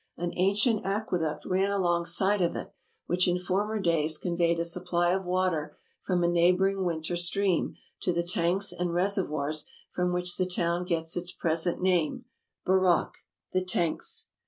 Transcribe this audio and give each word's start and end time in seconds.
An 0.17 0.33
ancient 0.35 0.83
aqueduct 0.83 1.45
ran 1.45 1.69
alongside 1.69 2.41
of 2.41 2.55
it, 2.55 2.73
which 3.05 3.27
in 3.27 3.37
former 3.37 3.77
days 3.79 4.17
conveyed 4.17 4.57
a 4.59 4.63
supply 4.63 5.11
of 5.13 5.25
water 5.25 5.77
from 6.01 6.23
a 6.23 6.27
neighboring 6.27 6.83
winter 6.83 7.15
stream 7.15 7.75
to 8.01 8.11
the 8.11 8.23
tanks 8.23 8.71
and 8.71 8.95
reservoirs 8.95 9.67
from 9.91 10.11
which 10.11 10.37
the 10.37 10.47
town 10.47 10.85
gets 10.85 11.15
its 11.15 11.31
present 11.31 11.83
name, 11.83 12.25
Burak, 12.65 13.13
"the 13.53 13.63
tanks." 13.63 14.29